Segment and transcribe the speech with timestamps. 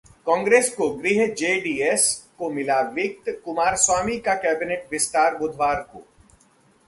[0.27, 2.05] कांग्रेस को गृह, जेडीएस
[2.37, 6.03] को मिला वित्त, कुमारस्वामी का कैबिनेट विस्तार बुधवार को